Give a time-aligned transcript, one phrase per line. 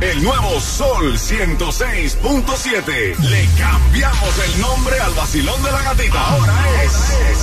[0.00, 3.16] El nuevo Sol 106.7.
[3.16, 6.20] Le cambiamos el nombre al vacilón de la gatita.
[6.20, 6.92] Ahora es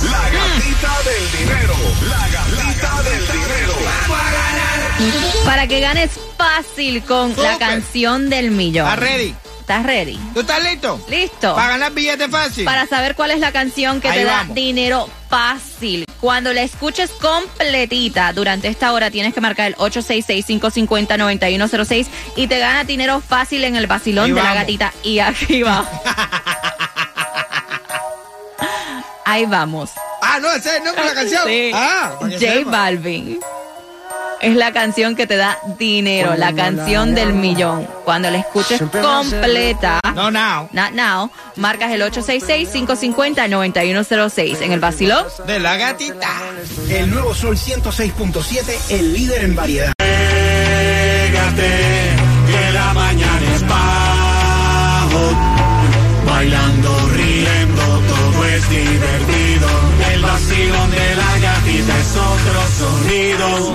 [0.04, 1.74] la gatita del dinero.
[2.08, 3.74] La gatita del dinero.
[5.44, 8.86] Para que ganes fácil con la canción del millón.
[8.86, 9.34] ¿Estás ready?
[9.64, 10.18] ¿Estás ready?
[10.34, 11.00] ¿Tú estás listo?
[11.08, 11.54] ¿Listo?
[11.54, 12.66] ¿Para ganar billetes fácil?
[12.66, 14.54] Para saber cuál es la canción que Ahí te da vamos.
[14.54, 16.04] dinero fácil.
[16.20, 22.84] Cuando la escuches completita durante esta hora tienes que marcar el 866-550-9106 y te gana
[22.84, 24.92] dinero fácil en el vacilón Ahí de la gatita.
[25.02, 25.88] Y aquí va.
[29.24, 29.92] Ahí vamos.
[30.20, 31.42] Ah, no, ese es el nombre de la canción.
[31.46, 31.70] Sí.
[31.72, 32.36] Ah, J.
[32.66, 33.40] Balvin.
[34.44, 37.88] Es la canción que te da dinero, la canción del millón.
[38.04, 40.68] Cuando la escuches completa, No, now.
[40.72, 45.24] not now, marcas el 866-550-9106 en el vacilón.
[45.46, 46.28] De la gatita.
[46.90, 49.92] El nuevo Sol 106.7, el líder en variedad.
[49.96, 51.70] Pégate,
[52.46, 55.20] que la mañana es bajo.
[56.26, 59.68] Bailando, riendo, todo es divertido.
[60.12, 63.74] El vacilón de la gatita es otro sonido.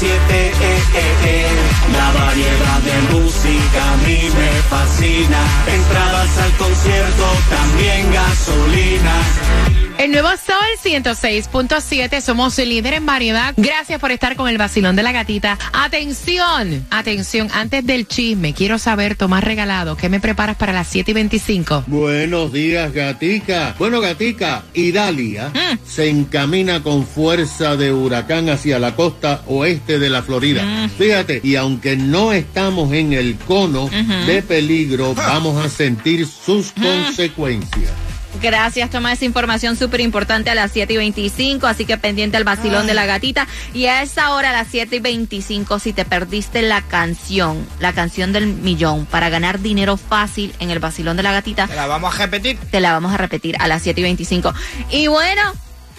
[0.00, 0.06] 106.7.
[0.06, 1.46] eh, eh, eh.
[1.92, 5.38] La variedad de música a mí me fascina.
[5.66, 9.89] Entradas al concierto, también gasolina.
[10.00, 13.52] El nuevo Sol 106.7, somos el líder en variedad.
[13.58, 15.58] Gracias por estar con el vacilón de la gatita.
[15.74, 21.10] Atención, atención, antes del chisme, quiero saber, Tomás Regalado, ¿qué me preparas para las 7
[21.10, 21.84] y 25?
[21.86, 23.74] Buenos días, Gatica.
[23.78, 25.52] Bueno, Gatica, Idalia
[25.84, 30.88] se encamina con fuerza de huracán hacia la costa oeste de la Florida.
[30.96, 33.90] Fíjate, y aunque no estamos en el cono
[34.26, 38.09] de peligro, vamos a sentir sus consecuencias.
[38.40, 42.44] Gracias, toma esa información súper importante a las 7 y 25, así que pendiente al
[42.44, 43.46] vacilón de la gatita.
[43.74, 47.92] Y a esa hora, a las 7 y 25, si te perdiste la canción, la
[47.92, 51.86] canción del millón, para ganar dinero fácil en el vacilón de la gatita, Te la
[51.86, 52.56] vamos a repetir.
[52.70, 54.54] te la vamos a repetir a las 7 y 25.
[54.90, 55.42] Y bueno,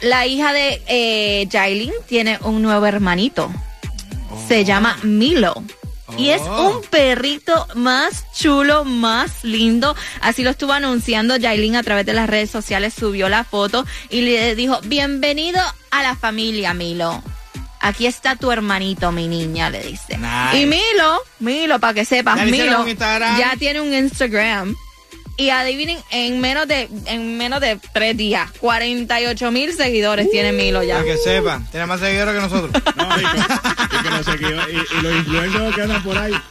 [0.01, 3.51] la hija de eh, Jailin tiene un nuevo hermanito.
[4.47, 5.61] Se llama Milo.
[6.17, 6.69] Y es Oh.
[6.77, 9.95] un perrito más chulo, más lindo.
[10.21, 12.93] Así lo estuvo anunciando Jailin a través de las redes sociales.
[12.93, 15.59] Subió la foto y le dijo, bienvenido
[15.91, 17.23] a la familia, Milo.
[17.79, 20.17] Aquí está tu hermanito, mi niña, le dice.
[20.17, 20.61] Nice.
[20.61, 24.75] Y Milo, Milo, para que sepas, Milo ya tiene un Instagram.
[25.41, 30.83] Y adivinen, en menos de en menos de tres días, 48 mil seguidores tiene Milo
[30.83, 30.97] ya.
[30.97, 31.65] Para que sepan.
[31.71, 32.71] Tiene más seguidores que nosotros.
[33.01, 33.23] No, y,
[34.03, 34.49] que
[35.01, 36.33] los influencers que andan por ahí.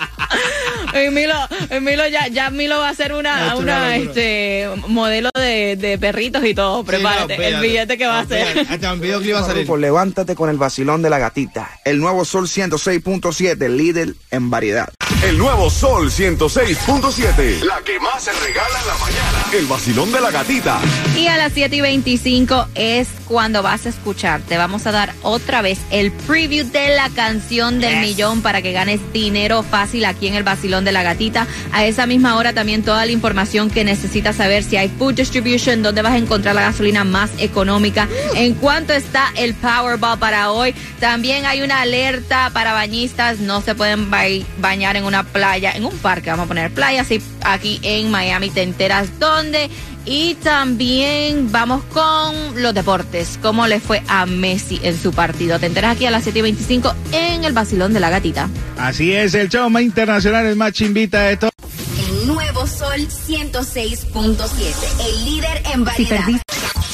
[0.93, 1.35] Y Milo,
[1.71, 6.45] y Milo ya, ya Milo va a ser una, una este modelo de, de perritos
[6.45, 6.83] y todo.
[6.83, 8.49] Prepárate, Sí, no, el billete que va a hacer.
[8.49, 8.75] Olvídate.
[8.75, 9.67] Hasta un video que iba a salir.
[9.67, 11.71] Por levántate con el vacilón de la gatita.
[11.85, 14.89] El nuevo Sol 106.7, el líder en variedad.
[15.23, 17.61] El nuevo Sol 106.7.
[17.65, 19.45] La que más se regala en la mañana.
[19.53, 20.81] El vacilón de la gatita.
[21.15, 24.41] Y a las 7 y 25 es cuando vas a escuchar.
[24.41, 28.73] Te vamos a dar otra vez el preview de la canción del millón para que
[28.73, 31.47] ganes dinero fácil aquí en el Basilón de la Gatita.
[31.73, 35.83] A esa misma hora también toda la información que necesitas saber si hay food distribution,
[35.83, 40.75] dónde vas a encontrar la gasolina más económica, en cuánto está el Powerball para hoy.
[40.99, 44.21] También hay una alerta para bañistas, no se pueden ba-
[44.59, 48.49] bañar en una playa, en un parque, vamos a poner playa, así aquí en Miami
[48.51, 49.69] te enteras dónde.
[50.07, 55.59] Y también vamos con los deportes, cómo le fue a Messi en su partido.
[55.59, 58.49] Te enteras aquí a las 7 y 25 en el Basilón de la Gatita.
[58.79, 61.51] Así es, el show más internacional, el más chimbita de todo.
[61.99, 66.29] El nuevo Sol 106.7, el líder en variedad.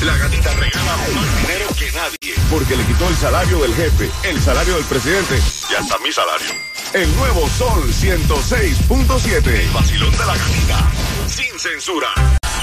[0.02, 2.34] La gatita regala más dinero que nadie.
[2.50, 5.38] Porque le quitó el salario del jefe, el salario del presidente
[5.70, 6.75] y hasta mi salario.
[6.92, 9.72] El nuevo Sol 106.7.
[9.72, 10.90] Vacilón de la gatita.
[11.26, 12.08] Sin censura.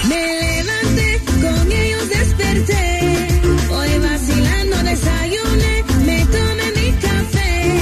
[0.08, 3.40] Me levanté, con ellos desperté.
[3.70, 7.80] Hoy vacilando desayuné, me tomé mi café.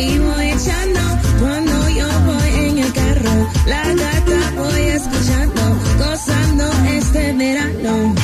[0.00, 1.00] Y voy echando
[1.40, 3.48] cuando yo voy en el carro.
[3.66, 8.14] La gata voy escuchando, gozando este verano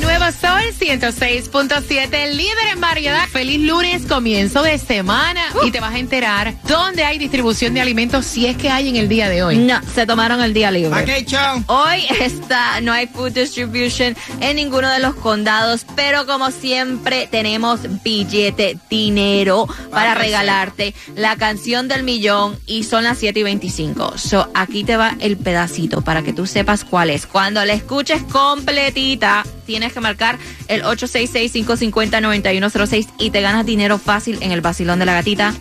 [0.00, 3.26] nuevo Sol 106.7, el líder en variedad.
[3.28, 5.42] Feliz lunes, comienzo de semana.
[5.64, 8.96] Y te vas a enterar dónde hay distribución de alimentos si es que hay en
[8.96, 9.56] el día de hoy.
[9.58, 11.02] No, se tomaron el día libre.
[11.02, 11.62] Ok, chao.
[11.66, 17.80] Hoy está, no hay food distribution en ninguno de los condados, pero como siempre tenemos
[18.02, 24.18] billete, dinero para regalarte la canción del millón y son las 7 y 25.
[24.18, 27.26] So, aquí te va el pedacito para que tú sepas cuál es.
[27.26, 30.38] Cuando la escuches completita, tienes que marcar
[30.68, 35.54] el 866-550-9106 y te ganas dinero fácil en el vacilón de la gatita.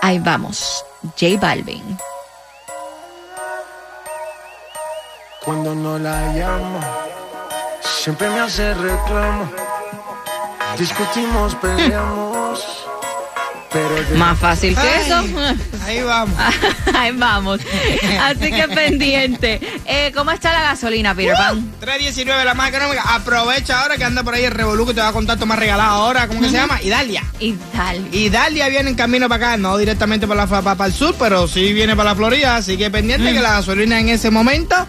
[0.00, 0.84] Ahí vamos,
[1.20, 1.98] J Balvin.
[5.44, 6.80] Cuando no la llamo,
[7.82, 9.50] siempre me hace reclamo.
[10.78, 12.87] Discutimos, peleamos.
[13.72, 15.24] Pero Más fácil que Ay, eso.
[15.84, 16.38] Ahí vamos.
[16.94, 17.60] Ahí vamos.
[18.22, 19.60] Así que pendiente.
[19.84, 21.72] Eh, ¿Cómo está la gasolina, Peter Pan?
[21.80, 23.02] 319 la más económica.
[23.14, 25.58] Aprovecha ahora que anda por ahí el Revolú que te va a contar tu más
[25.58, 26.28] regalado ahora.
[26.28, 26.80] ¿Cómo que se llama?
[26.82, 27.24] Idalia.
[27.40, 28.08] Italia.
[28.12, 31.72] Idalia viene en camino para acá, no directamente para, la, para, el sur, pero sí
[31.72, 32.56] viene para la Florida.
[32.56, 34.86] Así que pendiente que la gasolina en ese momento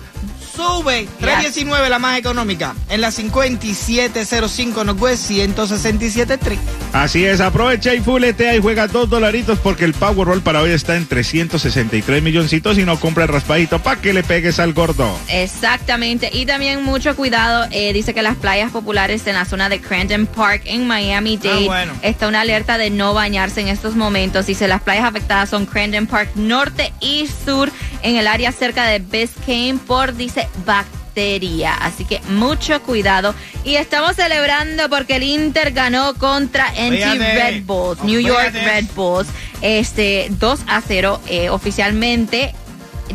[0.59, 1.07] sube.
[1.19, 2.75] 319 la más económica.
[2.89, 6.59] En la 5705 Northwest 167 Street.
[6.91, 10.95] Así es, aprovecha y fuletea y juega dos dolaritos porque el Powerball para hoy está
[10.97, 15.17] en 363 milloncitos y no compra el raspadito para que le pegues al gordo.
[15.29, 16.29] Exactamente.
[16.33, 17.67] Y también mucho cuidado.
[17.71, 21.93] eh, dice que las playas populares en la zona de Crandon Park en Miami-Dade bueno.
[22.01, 24.47] está una alerta de no bañarse en estos momentos.
[24.47, 27.71] Dice las playas afectadas son Crandon Park norte y sur
[28.03, 31.73] en el área cerca de Biscayne por, dice, bacteria.
[31.73, 33.33] Así que mucho cuidado.
[33.63, 37.19] Y estamos celebrando porque el Inter ganó contra NT.
[37.19, 38.53] Red Bulls, New York.
[38.53, 39.27] Red Bulls,
[39.61, 42.53] este 2 a 0 eh, oficialmente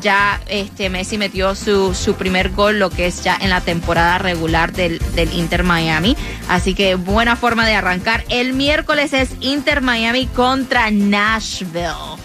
[0.00, 4.18] ya este Messi metió su, su primer gol, lo que es ya en la temporada
[4.18, 6.16] regular del, del Inter Miami.
[6.48, 8.24] Así que buena forma de arrancar.
[8.28, 12.23] El miércoles es Inter Miami contra Nashville.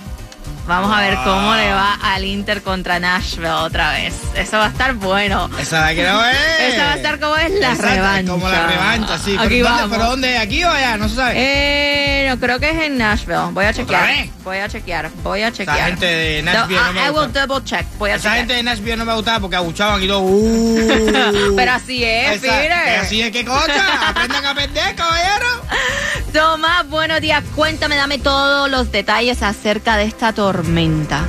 [0.70, 4.14] Vamos a ver cómo le va al Inter contra Nashville otra vez.
[4.36, 5.50] Eso va a estar bueno.
[5.60, 6.36] Esa la quiero ver.
[6.62, 8.32] Esa va a estar como es la Exacto, revancha.
[8.32, 9.36] Como la revancha, sí.
[9.38, 9.90] Aquí pero, ¿dónde, vamos.
[9.98, 10.38] ¿Pero dónde?
[10.38, 10.98] ¿Aquí o allá?
[10.98, 11.34] No se sabe.
[11.38, 13.50] Eh, no, creo que es en Nashville.
[13.52, 14.06] Voy a chequear.
[14.08, 14.30] vez?
[14.44, 15.10] Voy a chequear.
[15.24, 15.86] Voy a chequear.
[15.88, 17.86] gente de Nashville no me I, I will double check.
[17.98, 18.38] Voy a Esa chequear.
[18.38, 20.20] gente de Nashville no me gustaba porque abuchaban aquí todo.
[20.30, 21.56] Uh.
[21.56, 22.72] Pero así es, Esa- Peter.
[22.86, 24.10] pero Así es que cosa.
[24.10, 25.48] Aprendan a perder, caballero.
[26.34, 27.44] Tomás, buenos días.
[27.56, 31.26] Cuéntame, dame todos los detalles acerca de esta tormenta.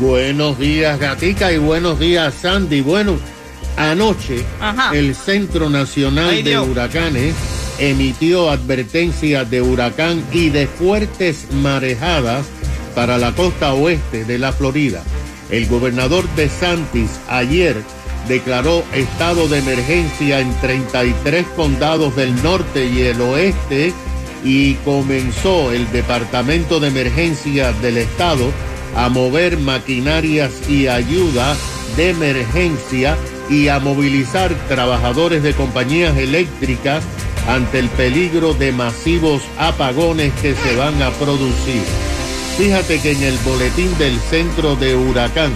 [0.00, 2.80] Buenos días, Gatica, y buenos días, Sandy.
[2.80, 3.18] Bueno,
[3.76, 4.96] anoche Ajá.
[4.96, 6.66] el Centro Nacional Ay, de Dios.
[6.66, 7.34] Huracanes
[7.78, 12.46] emitió advertencias de huracán y de fuertes marejadas
[12.94, 15.02] para la costa oeste de la Florida.
[15.50, 17.76] El gobernador de Santis ayer
[18.28, 23.92] declaró estado de emergencia en 33 condados del norte y el oeste
[24.44, 28.50] y comenzó el Departamento de Emergencia del Estado
[28.96, 31.56] a mover maquinarias y ayuda
[31.96, 33.16] de emergencia
[33.48, 37.04] y a movilizar trabajadores de compañías eléctricas
[37.48, 41.82] ante el peligro de masivos apagones que se van a producir.
[42.56, 45.52] Fíjate que en el boletín del centro de huracán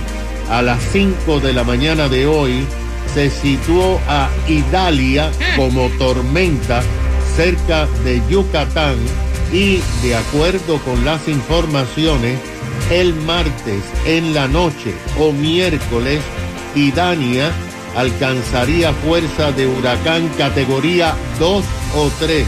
[0.51, 2.67] a las 5 de la mañana de hoy
[3.15, 6.83] se situó a Idalia como tormenta
[7.37, 8.97] cerca de Yucatán
[9.53, 12.39] y de acuerdo con las informaciones
[12.91, 16.21] el martes en la noche o miércoles
[16.75, 17.53] Idania
[17.95, 21.65] alcanzaría fuerza de huracán categoría 2
[21.97, 22.47] o 3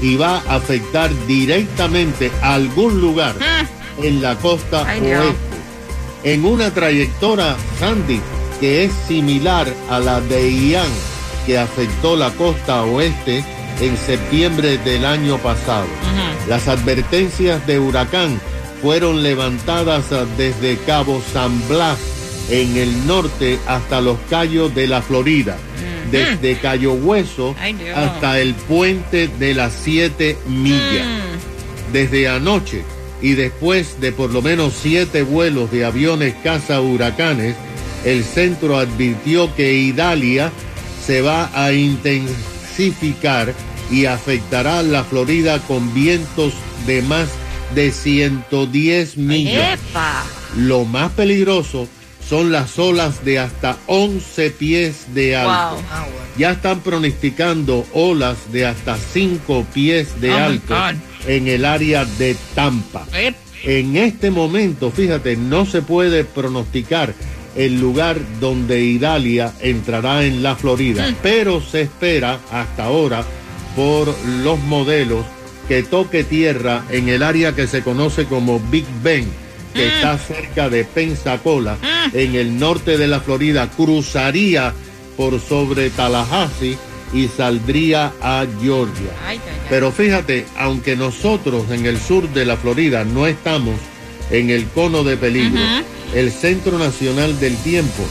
[0.00, 3.34] y va a afectar directamente a algún lugar
[4.02, 5.36] en la costa Ay, oeste.
[6.24, 8.20] En una trayectoria, Sandy,
[8.60, 10.86] que es similar a la de Ian,
[11.46, 13.44] que afectó la costa oeste
[13.82, 15.86] en septiembre del año pasado.
[16.48, 18.40] Las advertencias de huracán
[18.80, 21.98] fueron levantadas desde Cabo San Blas
[22.48, 25.56] en el norte hasta los Cayos de la Florida,
[26.10, 27.56] desde Cayo Hueso
[27.94, 31.06] hasta el puente de las siete millas.
[31.92, 32.84] Desde anoche
[33.20, 37.56] y después de por lo menos siete vuelos de aviones caza huracanes,
[38.04, 40.50] el centro advirtió que Idalia
[41.04, 43.54] se va a intensificar
[43.92, 46.54] y afectará la Florida con vientos
[46.86, 47.28] de más
[47.74, 49.78] de 110 millas.
[49.90, 50.24] ¡Epa!
[50.56, 51.86] Lo más peligroso
[52.26, 55.76] son las olas de hasta 11 pies de alto.
[55.76, 56.06] Wow.
[56.38, 60.74] Ya están pronosticando olas de hasta 5 pies de Oh, alto
[61.26, 63.06] en el área de Tampa.
[63.12, 63.34] Ep.
[63.64, 67.14] En este momento, fíjate, no se puede pronosticar
[67.54, 73.24] el lugar donde Idalia entrará en la Florida, pero se espera hasta ahora
[73.76, 75.24] por los modelos
[75.68, 79.30] que toque tierra en el área que se conoce como Big Bend,
[79.74, 81.78] que está cerca de Pensacola,
[82.12, 84.74] en el norte de la Florida, cruzaría
[85.16, 86.76] por sobre Tallahassee
[87.12, 89.12] y saldría a Georgia.
[89.68, 93.78] Pero fíjate, aunque nosotros en el sur de la Florida no estamos
[94.30, 95.60] en el cono de peligro,
[96.14, 98.02] el Centro Nacional del Tiempo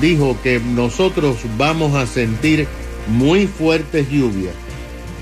[0.00, 2.66] dijo que nosotros vamos a sentir
[3.08, 4.54] muy fuertes lluvias,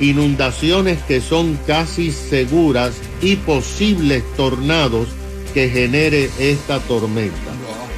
[0.00, 5.08] inundaciones que son casi seguras y posibles tornados
[5.54, 7.52] que genere esta tormenta.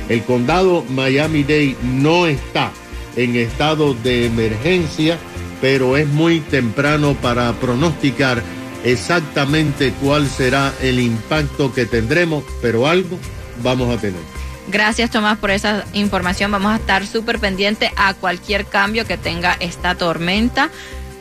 [0.09, 2.73] El condado Miami-Dade no está
[3.17, 5.19] en estado de emergencia,
[5.61, 8.43] pero es muy temprano para pronosticar
[8.85, 13.19] exactamente cuál será el impacto que tendremos, pero algo
[13.63, 14.21] vamos a tener.
[14.69, 16.51] Gracias Tomás por esa información.
[16.51, 20.71] Vamos a estar súper pendiente a cualquier cambio que tenga esta tormenta.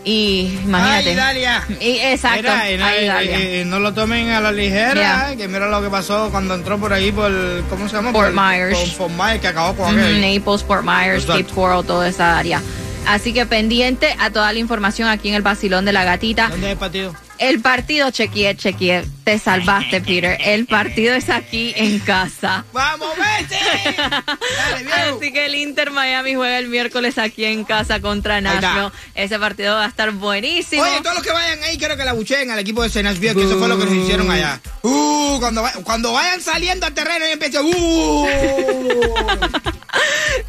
[0.05, 1.09] Y imagínate.
[1.09, 1.63] Ay, Dalia.
[1.79, 2.43] Y, exacto.
[2.47, 2.77] No, Ay, y-
[3.07, 3.39] Dalia.
[3.57, 4.93] y- y no lo tomen a la ligera,
[5.27, 5.35] Yeah.
[5.37, 7.31] que mira lo que pasó cuando entró por ahí por,
[7.69, 8.11] ¿cómo se llama?
[8.11, 8.77] Fort Por- Myers.
[8.77, 10.21] Por Fort Myers, que acabó con Ujú, aquel.
[10.21, 11.41] Naples, Fort Myers, Exacto.
[11.43, 12.61] Cape Coral, toda esa área.
[13.07, 16.47] Así que pendiente a toda la información aquí en el Vacilón de la Gatita.
[16.49, 17.13] ¿Dónde es el partido?
[17.39, 19.05] El partido, chequeé, chequeé.
[19.23, 20.37] Te salvaste, Peter.
[20.41, 22.65] El partido es aquí en casa.
[22.73, 23.57] ¡Vamos, vete!
[23.95, 25.15] Dale.
[25.17, 28.41] Así que el Inter Miami juega el miércoles aquí en casa contra.
[28.41, 28.91] Nashville.
[29.15, 30.81] Ese partido va a estar buenísimo.
[30.81, 33.43] Oye, todos los que vayan ahí, quiero que la bucheen al equipo de Senasville, que
[33.43, 34.59] eso fue lo que nos hicieron allá.
[34.81, 38.27] Uh, cuando, cuando vayan saliendo al terreno y empiecen, uh.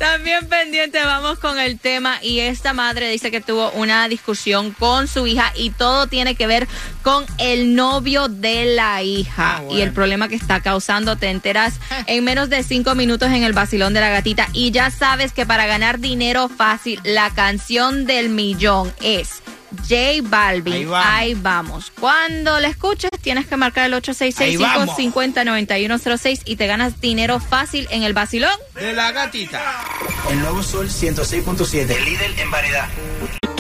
[0.01, 2.21] También pendiente, vamos con el tema.
[2.23, 6.47] Y esta madre dice que tuvo una discusión con su hija y todo tiene que
[6.47, 6.67] ver
[7.03, 9.59] con el novio de la hija.
[9.59, 9.79] Ah, bueno.
[9.79, 11.75] Y el problema que está causando, te enteras
[12.07, 14.49] en menos de cinco minutos en el vacilón de la gatita.
[14.55, 19.43] Y ya sabes que para ganar dinero fácil, la canción del millón es.
[19.89, 21.07] J Balvin, Ahí vamos.
[21.09, 21.93] ahí vamos.
[21.99, 24.97] Cuando la escuches, tienes que marcar el Ahí 866 vamos.
[24.97, 28.53] 509106 y te ganas dinero fácil en el vacilón.
[28.75, 29.61] De la gatita.
[30.31, 32.89] El nuevo Sol 106.7, el líder en variedad.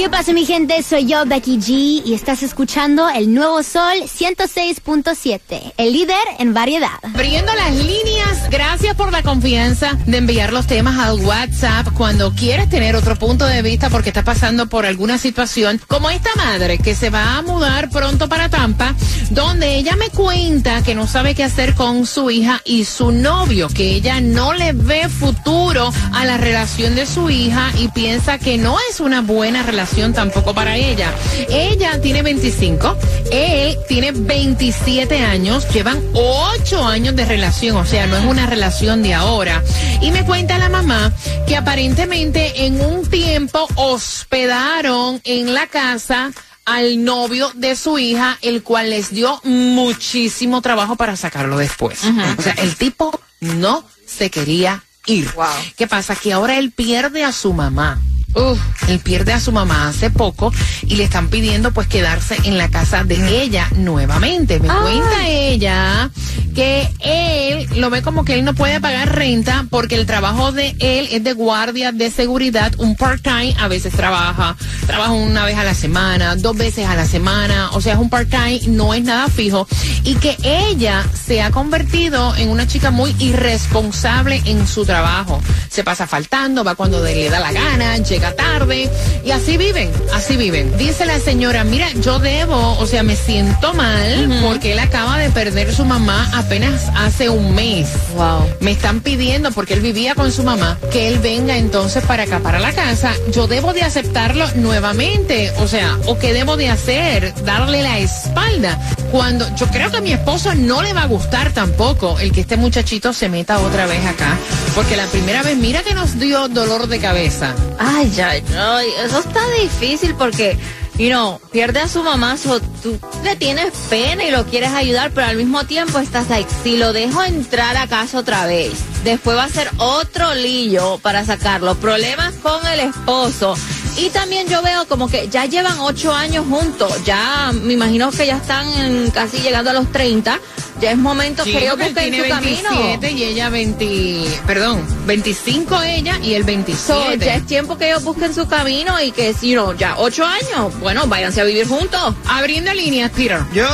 [0.00, 0.82] ¿Qué pasa mi gente?
[0.82, 6.88] Soy yo, Becky G, y estás escuchando el nuevo Sol 106.7, el líder en variedad.
[7.02, 12.70] Abriendo las líneas, gracias por la confianza de enviar los temas al WhatsApp cuando quieres
[12.70, 16.94] tener otro punto de vista porque estás pasando por alguna situación, como esta madre que
[16.94, 18.94] se va a mudar pronto para Tampa,
[19.28, 23.68] donde ella me cuenta que no sabe qué hacer con su hija y su novio,
[23.68, 28.56] que ella no le ve futuro a la relación de su hija y piensa que
[28.56, 31.12] no es una buena relación tampoco para ella.
[31.48, 32.96] Ella tiene 25,
[33.32, 39.02] él tiene 27 años, llevan 8 años de relación, o sea, no es una relación
[39.02, 39.62] de ahora.
[40.00, 41.12] Y me cuenta la mamá
[41.46, 46.30] que aparentemente en un tiempo hospedaron en la casa
[46.64, 52.00] al novio de su hija, el cual les dio muchísimo trabajo para sacarlo después.
[52.38, 55.28] O sea, el tipo no se quería ir.
[55.76, 56.14] ¿Qué pasa?
[56.14, 58.00] Que ahora él pierde a su mamá.
[58.34, 62.58] Uf, él pierde a su mamá hace poco y le están pidiendo pues quedarse en
[62.58, 64.60] la casa de ella nuevamente.
[64.60, 66.10] Me cuenta ella
[66.54, 70.76] que él lo ve como que él no puede pagar renta porque el trabajo de
[70.78, 74.56] él es de guardia de seguridad, un part-time, a veces trabaja,
[74.86, 78.10] trabaja una vez a la semana, dos veces a la semana, o sea, es un
[78.10, 79.66] part-time, no es nada fijo
[80.04, 85.40] y que ella se ha convertido en una chica muy irresponsable en su trabajo.
[85.68, 88.90] Se pasa faltando, va cuando le da la gana, llega tarde
[89.24, 90.76] y así viven, así viven.
[90.76, 95.30] Dice la señora, mira, yo debo, o sea, me siento mal porque él acaba de
[95.30, 97.88] perder su mamá apenas hace un mes.
[98.16, 98.46] Wow.
[98.60, 102.40] Me están pidiendo, porque él vivía con su mamá, que él venga entonces para acá,
[102.40, 103.12] para la casa.
[103.32, 105.52] Yo debo de aceptarlo nuevamente.
[105.58, 107.34] O sea, ¿o qué debo de hacer?
[107.44, 108.78] Darle la espalda.
[109.10, 112.42] Cuando yo creo que a mi esposo no le va a gustar tampoco el que
[112.42, 114.36] este muchachito se meta otra vez acá.
[114.74, 117.54] Porque la primera vez, mira que nos dio dolor de cabeza.
[117.78, 120.58] Ay, eso está difícil porque,
[120.98, 125.12] you know, pierde a su mamá, so, tú le tienes pena y lo quieres ayudar,
[125.14, 128.72] pero al mismo tiempo estás like, si lo dejo entrar a casa otra vez,
[129.04, 133.54] después va a ser otro lío para sacarlo, problemas con el esposo.
[134.00, 138.26] Y también yo veo como que ya llevan ocho años juntos, ya me imagino que
[138.26, 140.38] ya están en- casi llegando a los 30.
[140.80, 142.70] Ya es momento Sí, que ellos busquen tiene su camino.
[142.70, 147.18] 27 y ella 20, perdón, 25 ella y el So, 27.
[147.26, 150.72] ya es tiempo que ellos busquen su camino y que, si no, ya ocho años,
[150.80, 152.14] bueno, váyanse a vivir juntos.
[152.26, 153.40] Abriendo líneas, Peter.
[153.52, 153.68] Yo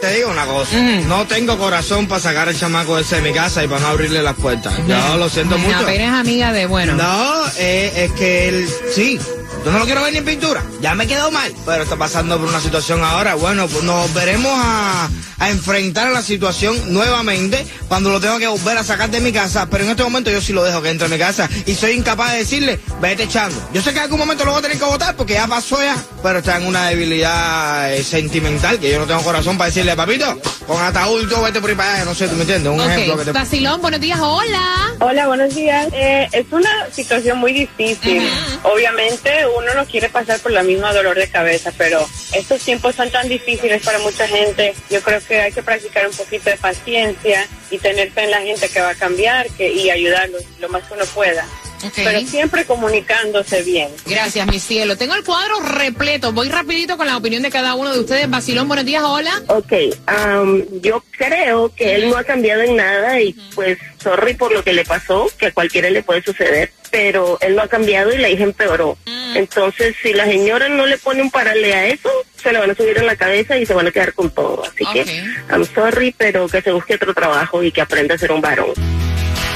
[0.00, 3.62] te digo una cosa, no tengo corazón para sacar al chamaco ese de mi casa
[3.62, 4.72] y para no abrirle las puertas.
[4.88, 5.76] Yo lo siento mucho.
[5.78, 6.94] Apenas amiga de, bueno.
[6.94, 9.20] No, eh, es que él, sí,
[9.64, 12.38] yo no lo quiero ver ni en pintura, ya me quedó mal, pero está pasando
[12.38, 17.66] por una situación ahora, bueno, pues nos veremos a, a enfrentar a la situación nuevamente
[17.88, 20.40] cuando lo tengo que volver a sacar de mi casa, pero en este momento yo
[20.40, 23.56] sí lo dejo que entre a mi casa y soy incapaz de decirle, vete echando.
[23.72, 25.82] Yo sé que en algún momento lo voy a tener que votar porque ya pasó
[25.82, 29.94] ya, pero está en una debilidad eh, sentimental que yo no tengo corazón para decirle,
[29.96, 32.80] papito, con ataúd yo vete por ahí para allá, no sé, tú me entiendes, un
[32.80, 33.32] ejemplo que Ok, te...
[33.32, 34.94] Vacilón, buenos días, hola.
[35.00, 35.88] Hola, buenos días.
[35.92, 38.28] Eh, es una situación muy difícil.
[38.64, 43.10] Obviamente uno no quiere pasar por la misma dolor de cabeza, pero estos tiempos son
[43.10, 44.74] tan difíciles para mucha gente.
[44.90, 48.40] Yo creo que hay que practicar un poquito de paciencia y tener fe en la
[48.40, 51.46] gente que va a cambiar que, y ayudarlos lo más que uno pueda.
[51.94, 53.88] Pero siempre comunicándose bien.
[54.06, 54.96] Gracias, mi cielo.
[54.96, 56.32] Tengo el cuadro repleto.
[56.32, 58.28] Voy rapidito con la opinión de cada uno de ustedes.
[58.28, 59.42] Vacilón, buenos días, hola.
[59.46, 59.72] Ok,
[60.06, 64.64] am, yo creo que él no ha cambiado en nada y pues sorry por lo
[64.64, 68.18] que le pasó, que a cualquiera le puede suceder, pero él no ha cambiado y
[68.18, 68.96] la hija empeoró.
[69.34, 72.10] Entonces, si la señora no le pone un parale a eso,
[72.42, 74.62] se le van a subir en la cabeza y se van a quedar con todo.
[74.64, 75.04] Así que,
[75.50, 78.70] I'm sorry, pero que se busque otro trabajo y que aprenda a ser un varón.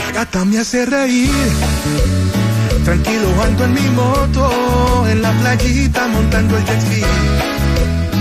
[0.06, 1.30] La gata me hace reír.
[2.84, 7.02] Tranquilo ando en mi moto, en la playita montando el jet ski.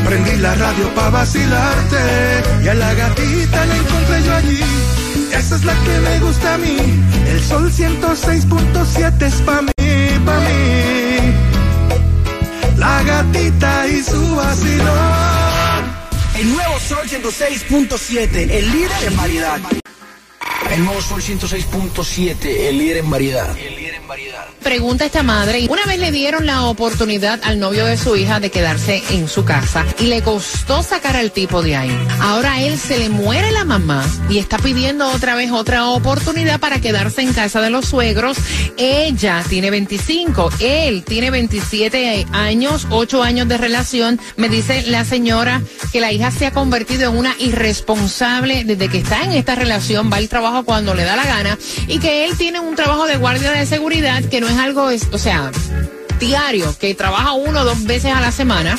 [0.05, 1.97] Prendí la radio pa' vacilarte
[2.63, 4.80] y a la gatita la encontré yo allí.
[5.37, 6.77] Esa es la que me gusta a mí.
[7.27, 9.71] El sol 106.7 es pa' mí,
[10.25, 11.33] pa' mí.
[12.77, 16.01] La gatita y su vacilón.
[16.35, 19.80] El nuevo Sol 106.7, el líder en variedad.
[20.69, 23.55] El nuevo Sol 106.7, el líder en variedad.
[24.63, 25.67] Pregunta esta madre.
[25.69, 29.43] Una vez le dieron la oportunidad al novio de su hija de quedarse en su
[29.43, 31.97] casa y le costó sacar al tipo de ahí.
[32.19, 36.79] Ahora él se le muere la mamá y está pidiendo otra vez otra oportunidad para
[36.79, 38.37] quedarse en casa de los suegros.
[38.77, 44.19] Ella tiene 25, él tiene 27 años, 8 años de relación.
[44.37, 48.99] Me dice la señora que la hija se ha convertido en una irresponsable desde que
[48.99, 52.37] está en esta relación, va al trabajo cuando le da la gana y que él
[52.37, 55.51] tiene un trabajo de guardia de seguridad que no es algo, o sea,
[56.19, 58.77] diario, que trabaja uno o dos veces a la semana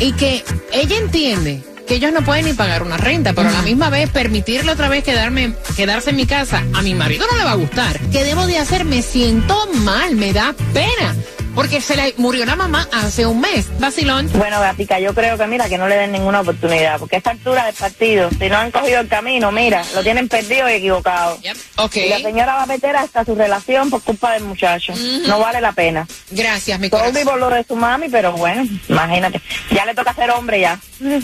[0.00, 3.62] y que ella entiende que ellos no pueden ni pagar una renta, pero a la
[3.62, 7.44] misma vez permitirle otra vez quedarme, quedarse en mi casa, a mi marido no le
[7.44, 7.98] va a gustar.
[8.10, 8.84] ¿Qué debo de hacer?
[8.84, 11.16] Me siento mal, me da pena.
[11.54, 13.66] Porque se le murió la mamá hace un mes.
[13.78, 14.30] Vacilón.
[14.34, 17.30] Bueno, Gatica, yo creo que mira, que no le den ninguna oportunidad, porque a esta
[17.30, 21.38] altura del partido, si no han cogido el camino, mira, lo tienen perdido y equivocado.
[21.76, 21.96] Ok.
[21.96, 24.94] Y la señora va a meter hasta su relación por culpa del muchacho.
[25.26, 26.06] No vale la pena.
[26.30, 27.24] Gracias, mi Todo corazón.
[27.24, 29.40] por lo de su mami, pero bueno, imagínate.
[29.70, 30.80] Ya le toca ser hombre ya.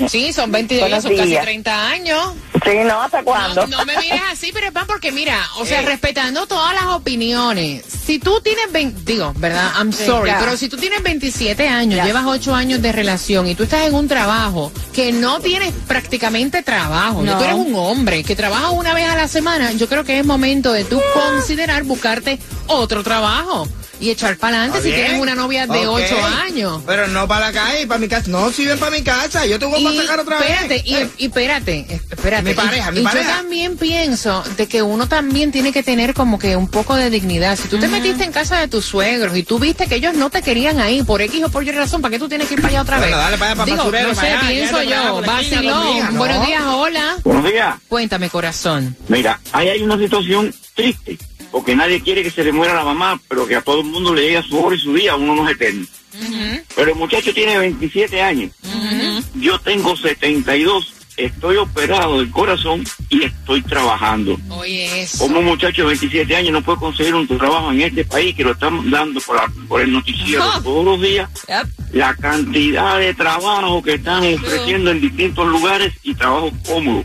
[0.09, 1.43] Sí, son 22, Buenos son casi días.
[1.45, 2.35] 30 años.
[2.65, 3.03] Sí, ¿no?
[3.03, 3.67] ¿Hasta cuándo?
[3.67, 7.85] No, no me mires así, pero pan, porque mira, o sea, respetando todas las opiniones,
[8.05, 9.71] si tú tienes 20, digo, ¿verdad?
[9.79, 12.05] I'm sorry, pero si tú tienes 27 años, Ya.
[12.05, 16.63] llevas 8 años de relación y tú estás en un trabajo que no tienes prácticamente
[16.63, 17.37] trabajo, No.
[17.39, 20.27] tú eres un hombre que trabaja una vez a la semana, yo creo que es
[20.27, 23.69] momento de tú considerar buscarte otro trabajo
[24.01, 26.01] y echar para adelante si tienes una novia de Ok.
[26.05, 26.83] 8 años.
[26.87, 28.29] Pero no para la calle, para mi casa.
[28.29, 30.83] No, si ven para mi casa, yo te voy a sacar otra espérate, vez.
[30.85, 32.43] y, y espérate, espérate.
[32.49, 33.29] Mi pareja, y, mi y pareja.
[33.31, 37.11] yo también pienso de que uno también tiene que tener como que un poco de
[37.11, 37.57] dignidad.
[37.59, 40.31] Si tú te metiste en casa de tus suegros y tú viste que ellos no
[40.31, 42.61] te querían ahí por X o por Y razón, ¿para qué tú tienes que ir
[42.61, 43.25] para allá otra Bueno, vez?
[43.25, 45.23] dale para allá, para Digo, basurero, no para sé, allá, pienso yo.
[45.23, 46.17] Vacilón.
[46.17, 47.17] Buenos días, hola.
[47.25, 47.75] Buenos días.
[47.89, 48.97] Cuéntame, corazón.
[49.09, 51.19] Mira, ahí hay una situación triste,
[51.51, 54.15] porque nadie quiere que se le muera la mamá, pero que a todo el mundo
[54.15, 55.87] le llegue su hora y su día, uno no es eterno.
[56.75, 58.51] Pero el muchacho tiene 27 años,
[59.35, 64.39] yo tengo 72, estoy operado del corazón y estoy trabajando.
[64.51, 65.19] Oye, eso.
[65.19, 68.45] Como un muchacho de 27 años no puede conseguir un trabajo en este país que
[68.45, 71.29] lo están dando por, la- por el noticiero todos los días,
[71.93, 77.05] la cantidad de trabajo que están ofreciendo en distintos lugares y trabajo cómodo.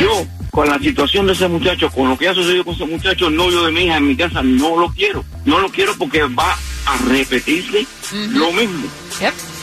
[0.00, 3.28] Yo, con la situación de ese muchacho, con lo que ha sucedido con ese muchacho,
[3.28, 5.24] el novio de mi hija en mi casa, no lo quiero.
[5.44, 6.56] No lo quiero porque va
[6.86, 8.86] a repetirse lo mismo.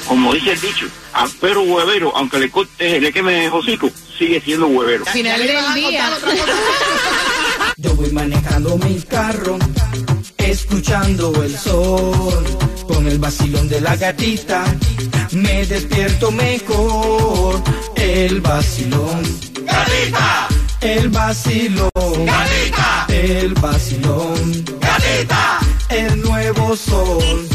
[0.08, 4.40] Como dice el dicho, a pero huevero, aunque le corte, le queme el hocico, sigue
[4.40, 5.06] siendo huevero.
[5.06, 6.10] Final del día.
[7.78, 9.58] Yo voy manejando mi carro,
[10.38, 12.46] escuchando el sol.
[12.88, 14.64] Con el vacilón de la gatita
[15.32, 17.62] me despierto mejor.
[17.96, 19.24] El vacilón.
[19.66, 20.65] ¡Gatita!
[20.86, 21.90] El vacilón.
[22.26, 23.06] ¡Gatita!
[23.10, 24.64] El vacilón.
[24.80, 25.60] ¡Gatita!
[25.90, 27.50] El nuevo sol.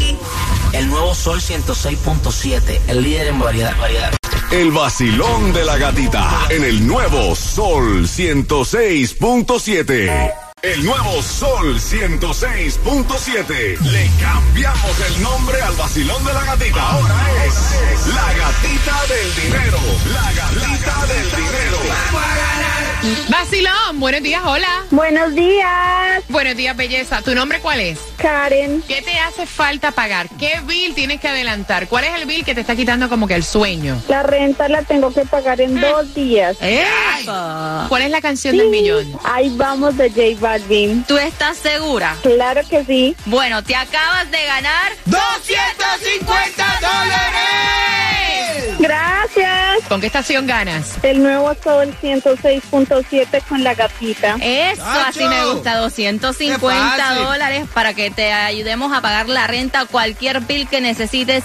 [0.73, 3.73] El nuevo Sol 106.7, el líder en variedad.
[3.77, 4.11] variedad.
[4.51, 10.50] El vacilón de la gatita en el nuevo Sol 106.7.
[10.63, 13.79] El nuevo Sol 106.7.
[13.79, 16.87] Le cambiamos el nombre al vacilón de la gatita.
[16.87, 17.15] Ahora
[17.47, 17.55] es
[18.13, 19.79] la gatita del dinero.
[20.13, 21.79] La gatita del dinero.
[23.29, 24.85] Vacilón, buenos días, hola.
[24.91, 26.23] Buenos días.
[26.29, 27.23] Buenos días, belleza.
[27.23, 27.97] ¿Tu nombre cuál es?
[28.17, 28.83] Karen.
[28.87, 30.29] ¿Qué te hace falta pagar?
[30.37, 31.87] ¿Qué bill tienes que adelantar?
[31.87, 33.99] ¿Cuál es el bill que te está quitando como que el sueño?
[34.07, 36.55] La renta la tengo que pagar en dos días.
[37.89, 39.11] ¿Cuál es la canción del millón?
[39.23, 40.50] Ahí vamos de J Balvin.
[41.07, 42.17] ¿Tú estás segura?
[42.21, 43.15] Claro que sí.
[43.25, 48.77] Bueno, te acabas de ganar 250 dólares.
[48.79, 49.87] Gracias.
[49.87, 50.95] ¿Con qué estación ganas?
[51.03, 54.35] El nuevo Sol 106.7 con la gatita.
[54.41, 55.77] Eso, así me gusta.
[55.77, 57.23] 250 fácil.
[57.23, 61.43] dólares para que te ayudemos a pagar la renta o cualquier bill que necesites